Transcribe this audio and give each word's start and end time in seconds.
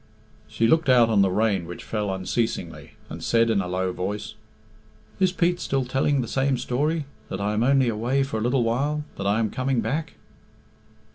She 0.47 0.67
looked 0.67 0.89
out 0.89 1.09
on 1.11 1.21
the 1.21 1.29
rain 1.29 1.67
which 1.67 1.83
fell 1.83 2.11
unceasingly, 2.11 2.93
and 3.07 3.23
said 3.23 3.51
in 3.51 3.61
a 3.61 3.67
low 3.67 3.91
voice, 3.93 4.33
"Is 5.19 5.31
Pete 5.31 5.59
still 5.59 5.85
telling 5.85 6.21
the 6.21 6.27
same 6.27 6.57
story 6.57 7.05
that 7.29 7.39
I 7.39 7.53
am 7.53 7.61
only 7.61 7.87
away 7.87 8.23
for 8.23 8.37
a 8.37 8.41
little 8.41 8.63
while 8.63 9.03
that 9.17 9.27
I 9.27 9.37
am 9.37 9.51
coming 9.51 9.79
back?" 9.79 10.13